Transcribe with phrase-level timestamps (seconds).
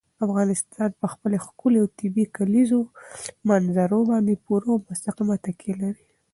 [0.25, 2.79] افغانستان په خپله ښکلې او طبیعي کلیزو
[3.47, 6.05] منظره باندې پوره او مستقیمه تکیه لري.